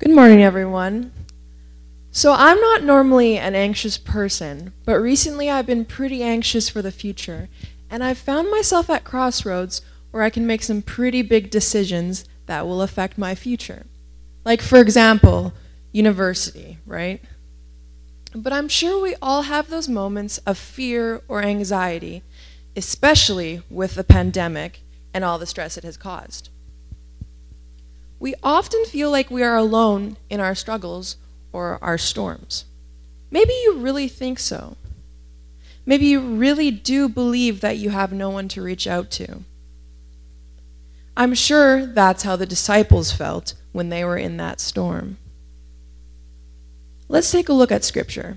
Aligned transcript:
Good 0.00 0.12
morning, 0.12 0.42
everyone. 0.42 1.12
So, 2.10 2.32
I'm 2.32 2.58
not 2.58 2.82
normally 2.82 3.36
an 3.36 3.54
anxious 3.54 3.98
person, 3.98 4.72
but 4.86 4.98
recently 4.98 5.50
I've 5.50 5.66
been 5.66 5.84
pretty 5.84 6.22
anxious 6.22 6.70
for 6.70 6.80
the 6.80 6.90
future, 6.90 7.50
and 7.90 8.02
I've 8.02 8.16
found 8.16 8.50
myself 8.50 8.88
at 8.88 9.04
crossroads 9.04 9.82
where 10.10 10.22
I 10.22 10.30
can 10.30 10.46
make 10.46 10.62
some 10.62 10.80
pretty 10.80 11.20
big 11.20 11.50
decisions 11.50 12.24
that 12.46 12.66
will 12.66 12.80
affect 12.80 13.18
my 13.18 13.34
future. 13.34 13.84
Like, 14.42 14.62
for 14.62 14.80
example, 14.80 15.52
university, 15.92 16.78
right? 16.86 17.22
But 18.34 18.54
I'm 18.54 18.68
sure 18.68 19.02
we 19.02 19.16
all 19.20 19.42
have 19.42 19.68
those 19.68 19.86
moments 19.86 20.38
of 20.46 20.56
fear 20.56 21.20
or 21.28 21.42
anxiety, 21.42 22.22
especially 22.74 23.60
with 23.68 23.96
the 23.96 24.04
pandemic 24.04 24.80
and 25.12 25.24
all 25.24 25.38
the 25.38 25.44
stress 25.44 25.76
it 25.76 25.84
has 25.84 25.98
caused. 25.98 26.48
We 28.20 28.34
often 28.42 28.84
feel 28.84 29.10
like 29.10 29.30
we 29.30 29.42
are 29.42 29.56
alone 29.56 30.18
in 30.28 30.40
our 30.40 30.54
struggles 30.54 31.16
or 31.52 31.78
our 31.82 31.96
storms. 31.96 32.66
Maybe 33.30 33.52
you 33.64 33.78
really 33.78 34.08
think 34.08 34.38
so. 34.38 34.76
Maybe 35.86 36.06
you 36.06 36.20
really 36.20 36.70
do 36.70 37.08
believe 37.08 37.62
that 37.62 37.78
you 37.78 37.90
have 37.90 38.12
no 38.12 38.28
one 38.28 38.46
to 38.48 38.62
reach 38.62 38.86
out 38.86 39.10
to. 39.12 39.42
I'm 41.16 41.34
sure 41.34 41.86
that's 41.86 42.22
how 42.22 42.36
the 42.36 42.44
disciples 42.44 43.10
felt 43.10 43.54
when 43.72 43.88
they 43.88 44.04
were 44.04 44.18
in 44.18 44.36
that 44.36 44.60
storm. 44.60 45.16
Let's 47.08 47.32
take 47.32 47.48
a 47.48 47.54
look 47.54 47.72
at 47.72 47.84
scripture. 47.84 48.36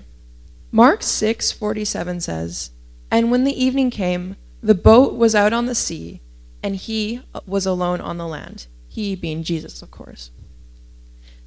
Mark 0.72 1.02
6:47 1.02 2.20
says, 2.20 2.70
"And 3.10 3.30
when 3.30 3.44
the 3.44 3.64
evening 3.64 3.90
came, 3.90 4.36
the 4.62 4.74
boat 4.74 5.14
was 5.14 5.34
out 5.34 5.52
on 5.52 5.66
the 5.66 5.74
sea, 5.74 6.22
and 6.62 6.74
he 6.74 7.20
was 7.46 7.66
alone 7.66 8.00
on 8.00 8.16
the 8.16 8.26
land." 8.26 8.66
He 8.94 9.16
being 9.16 9.42
Jesus, 9.42 9.82
of 9.82 9.90
course. 9.90 10.30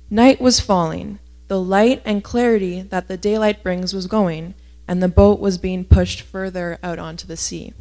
Night 0.10 0.42
was 0.42 0.60
falling. 0.60 1.20
The 1.48 1.62
light 1.62 2.02
and 2.04 2.22
clarity 2.22 2.82
that 2.82 3.08
the 3.08 3.16
daylight 3.16 3.64
brings 3.64 3.94
was 3.94 4.06
going, 4.06 4.54
and 4.86 5.02
the 5.02 5.08
boat 5.08 5.40
was 5.40 5.58
being 5.58 5.86
pushed 5.86 6.20
further 6.20 6.78
out 6.84 7.00
onto 7.00 7.26
the 7.26 7.38
sea. 7.38 7.72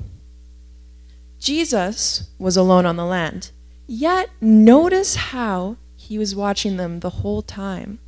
Jesus 1.41 2.31
was 2.39 2.57
alone 2.57 2.87
on 2.87 2.95
the 2.95 3.05
land, 3.05 3.51
yet 3.89 4.31
notice 4.41 5.17
how 5.17 5.79
he 5.97 6.17
was 6.17 6.37
watching 6.37 6.77
them 6.77 7.01
the 7.01 7.11
whole 7.11 7.43
time. 7.43 7.99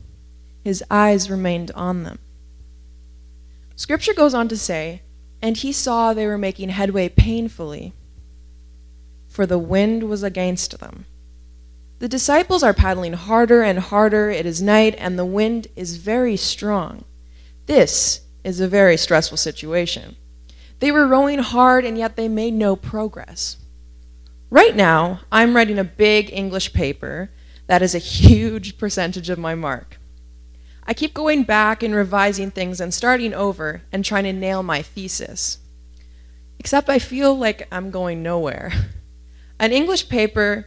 His 0.62 0.84
eyes 0.88 1.28
remained 1.28 1.72
on 1.72 2.04
them. 2.04 2.20
Scripture 3.74 4.14
goes 4.14 4.32
on 4.32 4.46
to 4.46 4.56
say, 4.56 5.02
And 5.42 5.56
he 5.56 5.72
saw 5.72 6.14
they 6.14 6.28
were 6.28 6.38
making 6.38 6.68
headway 6.68 7.08
painfully, 7.08 7.94
for 9.26 9.44
the 9.44 9.58
wind 9.58 10.04
was 10.04 10.22
against 10.22 10.78
them. 10.78 11.06
The 11.98 12.08
disciples 12.08 12.62
are 12.62 12.74
paddling 12.74 13.14
harder 13.14 13.62
and 13.62 13.80
harder. 13.80 14.30
It 14.30 14.46
is 14.46 14.62
night, 14.62 14.94
and 14.98 15.18
the 15.18 15.24
wind 15.24 15.66
is 15.74 15.96
very 15.96 16.36
strong. 16.36 17.04
This 17.66 18.20
is 18.44 18.60
a 18.60 18.68
very 18.68 18.96
stressful 18.96 19.36
situation. 19.36 20.16
They 20.78 20.92
were 20.92 21.08
rowing 21.08 21.40
hard, 21.40 21.84
and 21.84 21.98
yet 21.98 22.14
they 22.14 22.28
made 22.28 22.54
no 22.54 22.76
progress. 22.76 23.56
Right 24.48 24.76
now, 24.76 25.20
I'm 25.32 25.56
writing 25.56 25.78
a 25.78 25.84
big 25.84 26.32
English 26.32 26.72
paper 26.72 27.30
that 27.66 27.82
is 27.82 27.94
a 27.94 27.98
huge 27.98 28.78
percentage 28.78 29.28
of 29.28 29.38
my 29.38 29.54
mark. 29.54 29.98
I 30.86 30.94
keep 30.94 31.12
going 31.12 31.42
back 31.42 31.82
and 31.82 31.94
revising 31.94 32.50
things 32.50 32.80
and 32.80 32.94
starting 32.94 33.34
over 33.34 33.82
and 33.92 34.04
trying 34.04 34.24
to 34.24 34.32
nail 34.32 34.62
my 34.62 34.80
thesis. 34.80 35.58
Except 36.58 36.88
I 36.88 36.98
feel 36.98 37.36
like 37.36 37.68
I'm 37.70 37.90
going 37.90 38.22
nowhere. 38.22 38.72
An 39.60 39.72
English 39.72 40.08
paper 40.08 40.66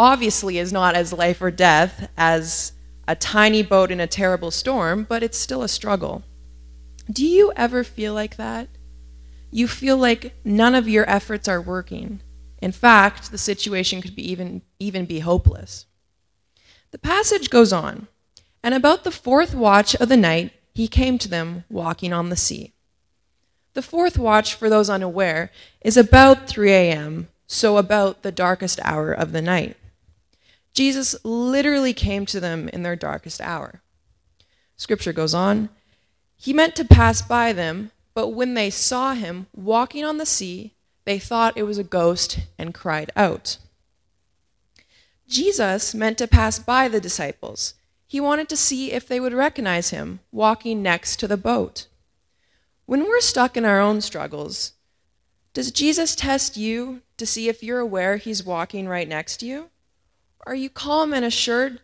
obviously 0.00 0.56
is 0.56 0.72
not 0.72 0.94
as 0.94 1.12
life 1.12 1.42
or 1.42 1.50
death 1.50 2.08
as 2.16 2.72
a 3.06 3.14
tiny 3.14 3.62
boat 3.62 3.90
in 3.90 4.00
a 4.00 4.06
terrible 4.06 4.50
storm, 4.50 5.04
but 5.06 5.22
it's 5.22 5.36
still 5.36 5.62
a 5.62 5.68
struggle. 5.68 6.22
Do 7.12 7.26
you 7.26 7.52
ever 7.54 7.84
feel 7.84 8.14
like 8.14 8.36
that? 8.36 8.68
You 9.50 9.68
feel 9.68 9.98
like 9.98 10.32
none 10.42 10.74
of 10.74 10.88
your 10.88 11.08
efforts 11.08 11.48
are 11.48 11.60
working. 11.60 12.22
In 12.62 12.72
fact, 12.72 13.30
the 13.30 13.36
situation 13.36 14.00
could 14.00 14.16
be 14.16 14.26
even, 14.30 14.62
even 14.78 15.04
be 15.04 15.18
hopeless. 15.18 15.84
The 16.92 16.98
passage 16.98 17.50
goes 17.50 17.70
on, 17.70 18.08
and 18.62 18.72
about 18.72 19.04
the 19.04 19.10
fourth 19.10 19.54
watch 19.54 19.94
of 19.96 20.08
the 20.08 20.16
night, 20.16 20.54
he 20.72 20.88
came 20.88 21.18
to 21.18 21.28
them 21.28 21.64
walking 21.68 22.14
on 22.14 22.30
the 22.30 22.36
sea. 22.36 22.72
The 23.74 23.82
fourth 23.82 24.16
watch, 24.16 24.54
for 24.54 24.70
those 24.70 24.88
unaware, 24.88 25.50
is 25.82 25.98
about 25.98 26.48
3 26.48 26.72
a.m., 26.72 27.28
so 27.46 27.76
about 27.76 28.22
the 28.22 28.32
darkest 28.32 28.80
hour 28.82 29.12
of 29.12 29.32
the 29.32 29.42
night. 29.42 29.76
Jesus 30.72 31.16
literally 31.24 31.92
came 31.92 32.26
to 32.26 32.40
them 32.40 32.68
in 32.68 32.82
their 32.82 32.96
darkest 32.96 33.40
hour. 33.40 33.82
Scripture 34.76 35.12
goes 35.12 35.34
on 35.34 35.68
He 36.36 36.52
meant 36.52 36.76
to 36.76 36.84
pass 36.84 37.22
by 37.22 37.52
them, 37.52 37.90
but 38.14 38.28
when 38.28 38.54
they 38.54 38.70
saw 38.70 39.14
him 39.14 39.46
walking 39.54 40.04
on 40.04 40.18
the 40.18 40.26
sea, 40.26 40.74
they 41.04 41.18
thought 41.18 41.56
it 41.56 41.64
was 41.64 41.78
a 41.78 41.84
ghost 41.84 42.40
and 42.58 42.74
cried 42.74 43.10
out. 43.16 43.58
Jesus 45.26 45.94
meant 45.94 46.18
to 46.18 46.26
pass 46.26 46.58
by 46.58 46.88
the 46.88 47.00
disciples. 47.00 47.74
He 48.06 48.20
wanted 48.20 48.48
to 48.48 48.56
see 48.56 48.90
if 48.90 49.06
they 49.06 49.20
would 49.20 49.32
recognize 49.32 49.90
him 49.90 50.20
walking 50.32 50.82
next 50.82 51.16
to 51.20 51.28
the 51.28 51.36
boat. 51.36 51.86
When 52.86 53.04
we're 53.04 53.20
stuck 53.20 53.56
in 53.56 53.64
our 53.64 53.80
own 53.80 54.00
struggles, 54.00 54.72
does 55.52 55.70
Jesus 55.70 56.16
test 56.16 56.56
you 56.56 57.02
to 57.16 57.26
see 57.26 57.48
if 57.48 57.62
you're 57.62 57.78
aware 57.78 58.16
he's 58.16 58.44
walking 58.44 58.88
right 58.88 59.06
next 59.06 59.36
to 59.38 59.46
you? 59.46 59.70
Are 60.50 60.56
you 60.56 60.68
calm 60.68 61.14
and 61.14 61.24
assured 61.24 61.78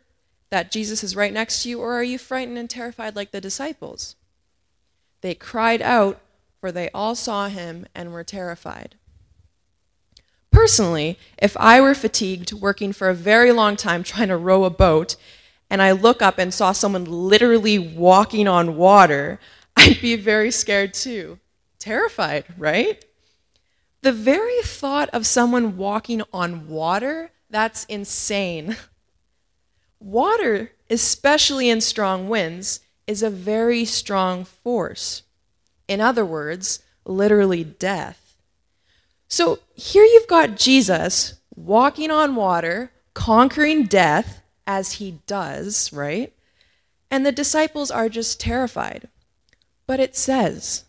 that 0.51 0.73
Jesus 0.73 1.05
is 1.05 1.15
right 1.15 1.33
next 1.33 1.63
to 1.63 1.69
you, 1.69 1.79
or 1.81 1.95
are 1.95 2.03
you 2.03 2.19
frightened 2.19 2.59
and 2.59 2.69
terrified 2.69 3.15
like 3.15 3.31
the 3.31 3.41
disciples? 3.41 4.17
They 5.21 5.37
cried 5.37 5.81
out, 5.81 6.21
for 6.61 6.73
they 6.73 6.91
all 6.91 7.15
saw 7.15 7.47
him 7.47 7.87
and 7.95 8.13
were 8.13 8.25
terrified. 8.25 8.97
Personally, 10.51 11.17
if 11.39 11.57
I 11.59 11.81
were 11.81 11.95
fatigued 11.95 12.53
working 12.55 12.93
for 12.93 13.09
a 13.09 13.15
very 13.15 13.53
long 13.53 13.77
time 13.77 14.03
trying 14.03 14.29
to 14.29 14.37
row 14.37 14.65
a 14.65 14.71
boat, 14.71 15.15
and 15.71 15.81
I 15.81 15.93
look 15.93 16.21
up 16.21 16.37
and 16.37 16.53
saw 16.53 16.73
someone 16.73 17.05
literally 17.05 17.79
walking 17.79 18.49
on 18.49 18.77
water, 18.77 19.39
I'd 19.77 20.01
be 20.01 20.17
very 20.17 20.51
scared 20.51 20.93
too. 20.93 21.39
Terrified, 21.79 22.47
right? 22.59 23.05
The 24.03 24.11
very 24.11 24.61
thought 24.63 25.09
of 25.11 25.25
someone 25.25 25.77
walking 25.77 26.23
on 26.33 26.67
water 26.67 27.31
that's 27.51 27.85
insane. 27.85 28.77
Water, 30.01 30.73
especially 30.91 31.71
in 31.71 31.81
strong 31.81 32.29
winds, 32.29 32.81
is 33.07 33.23
a 33.23 33.31
very 33.31 33.85
strong 33.85 34.45
force. 34.45 35.23
In 35.89 36.01
other 36.01 36.25
words, 36.25 36.83
literally 37.05 37.65
death. 37.65 38.37
So 39.29 39.61
here 39.75 40.05
you've 40.05 40.29
got 40.29 40.57
Jesus 40.57 41.35
walking 41.55 42.11
on 42.11 42.35
water, 42.35 42.93
conquering 43.15 43.85
death 43.85 44.43
as 44.67 44.95
he 44.95 45.21
does, 45.27 45.93
right? 45.93 46.33
And 47.11 47.25
the 47.25 47.33
disciples 47.33 47.91
are 47.91 48.09
just 48.09 48.41
terrified. 48.41 49.09
But 49.87 50.01
it 50.01 50.17
says, 50.17 50.85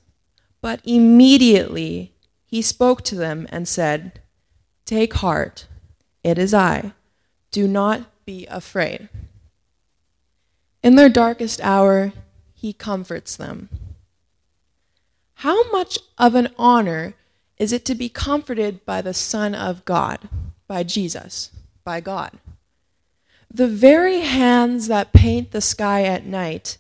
But 0.62 0.82
immediately 0.84 2.14
he 2.46 2.62
spoke 2.62 3.04
to 3.04 3.16
them 3.16 3.48
and 3.50 3.68
said, 3.68 4.22
Take 4.86 5.14
heart. 5.16 5.68
It 6.24 6.38
is 6.38 6.54
I. 6.54 6.94
Do 7.52 7.68
not 7.68 8.26
be 8.26 8.46
afraid. 8.48 9.10
In 10.84 10.96
their 10.96 11.10
darkest 11.10 11.62
hour, 11.62 12.14
he 12.54 12.74
comforts 12.74 13.36
them. 13.36 13.70
How 15.36 15.70
much 15.72 16.00
of 16.18 16.36
an 16.36 16.50
honor 16.58 17.14
is 17.58 17.72
it 17.72 17.86
to 17.86 17.96
be 17.96 18.10
comforted 18.10 18.86
by 18.86 19.02
the 19.02 19.14
Son 19.14 19.54
of 19.54 19.86
God, 19.86 20.30
by 20.68 20.84
Jesus, 20.84 21.52
by 21.84 22.02
God? 22.02 22.40
The 23.52 23.68
very 23.68 24.22
hands 24.22 24.88
that 24.88 25.14
paint 25.14 25.52
the 25.52 25.62
sky 25.62 26.04
at 26.04 26.26
night, 26.26 26.78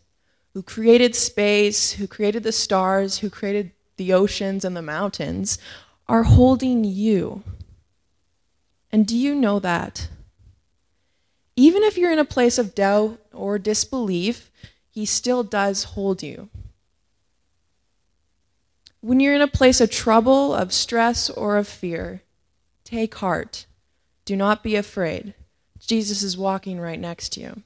who 0.53 0.61
created 0.61 1.15
space, 1.15 1.93
who 1.93 2.07
created 2.07 2.43
the 2.43 2.51
stars, 2.51 3.19
who 3.19 3.29
created 3.29 3.71
the 3.97 4.13
oceans 4.13 4.65
and 4.65 4.75
the 4.75 4.81
mountains, 4.81 5.57
are 6.07 6.23
holding 6.23 6.83
you 6.83 7.43
and 8.97 9.05
do 9.05 9.15
you 9.15 9.35
know 9.35 9.59
that? 9.59 10.09
Even 11.55 11.83
if 11.83 11.99
you're 11.99 12.11
in 12.11 12.17
a 12.17 12.25
place 12.25 12.57
of 12.57 12.73
doubt 12.73 13.19
or 13.31 13.59
disbelief, 13.59 14.49
He 14.89 15.05
still 15.05 15.43
does 15.43 15.83
hold 15.93 16.23
you. 16.23 16.49
When 18.99 19.19
you're 19.19 19.35
in 19.35 19.41
a 19.43 19.47
place 19.47 19.79
of 19.79 19.91
trouble, 19.91 20.51
of 20.51 20.73
stress, 20.73 21.29
or 21.29 21.57
of 21.57 21.67
fear, 21.67 22.23
take 22.85 23.13
heart. 23.13 23.67
Do 24.25 24.35
not 24.35 24.63
be 24.63 24.75
afraid. 24.75 25.35
Jesus 25.79 26.23
is 26.23 26.35
walking 26.35 26.79
right 26.79 26.99
next 26.99 27.33
to 27.33 27.41
you. 27.41 27.61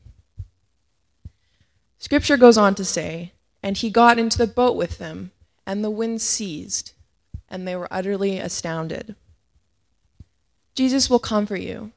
Scripture 1.98 2.36
goes 2.36 2.58
on 2.58 2.76
to 2.76 2.84
say, 2.84 3.32
And 3.64 3.78
he 3.78 3.90
got 3.90 4.20
into 4.20 4.38
the 4.38 4.48
boat 4.48 4.76
with 4.76 4.98
them, 4.98 5.32
and 5.66 5.82
the 5.82 5.90
wind 5.90 6.22
ceased, 6.22 6.94
and 7.48 7.66
they 7.66 7.78
were 7.78 7.88
utterly 7.90 8.38
astounded. 8.38 9.16
Jesus 10.76 11.10
will 11.10 11.20
comfort 11.20 11.62
you, 11.62 11.92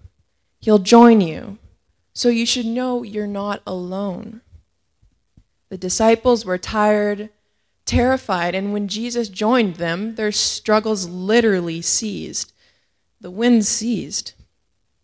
He'll 0.61 0.79
join 0.79 1.21
you. 1.21 1.59
So 2.15 2.29
you 2.29 2.47
should 2.47 2.67
know 2.67 3.03
you're 3.03 3.27
not 3.27 3.61
alone. 3.67 4.41
The 5.69 5.77
disciples 5.77 6.45
were 6.45 6.59
tired, 6.59 7.31
terrified, 7.85 8.55
and 8.55 8.73
when 8.73 8.87
Jesus 8.87 9.29
joined 9.29 9.77
them, 9.77 10.15
their 10.15 10.31
struggles 10.31 11.09
literally 11.09 11.83
ceased. 11.83 12.53
The 13.21 13.33
wind 13.33 13.67
ceased. 13.67 14.35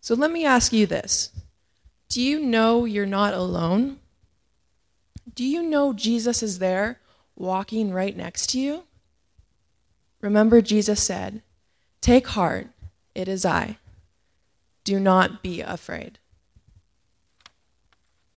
So 0.01 0.15
let 0.15 0.31
me 0.31 0.45
ask 0.45 0.73
you 0.73 0.87
this 0.87 1.31
Do 2.09 2.23
you 2.23 2.41
know 2.41 2.85
you're 2.85 3.07
not 3.07 3.35
alone? 3.35 3.99
Do 5.35 5.45
you 5.45 5.63
know 5.63 5.93
Jesus 5.93 6.43
is 6.43 6.59
there 6.59 7.01
walking 7.35 7.93
right 7.93 8.17
next 8.17 8.51
to 8.51 8.61
you? 8.61 8.85
Remember, 10.21 10.61
Jesus 10.61 11.03
said, 11.03 11.43
Take 12.01 12.29
heart, 12.29 12.69
it 13.15 13.29
is 13.29 13.45
I. 13.45 13.79
Do 14.85 14.99
not 15.01 15.43
be 15.43 15.61
afraid. 15.61 16.19